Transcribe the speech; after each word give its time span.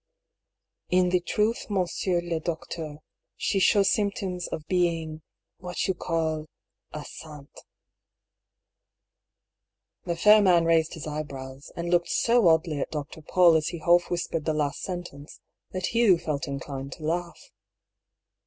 In 0.89 1.09
the 1.09 1.19
truth, 1.19 1.67
mon 1.69 1.85
sieur 1.85 2.21
le 2.21 2.39
docteur, 2.39 3.03
she 3.37 3.59
shows 3.59 3.91
symptoms 3.93 4.47
of 4.47 4.65
being, 4.65 5.21
what 5.59 5.87
you 5.87 5.93
call, 5.93 6.47
a 6.91 7.05
sainte.^^ 7.05 7.59
The 10.05 10.15
fair 10.15 10.41
man 10.41 10.65
raised 10.65 10.95
his 10.95 11.05
eyebrows, 11.05 11.71
and 11.75 11.91
looked 11.91 12.09
so 12.09 12.47
oddly 12.47 12.79
at 12.79 12.89
Dr. 12.89 13.21
Paull 13.21 13.55
as 13.55 13.67
he 13.67 13.77
half 13.77 14.09
whispered 14.09 14.45
the 14.45 14.55
last 14.55 14.81
sen 14.81 15.03
tence, 15.03 15.39
that 15.69 15.93
Hugh 15.93 16.17
felt 16.17 16.47
inclined 16.47 16.93
to 16.93 17.03
laugh. 17.03 17.51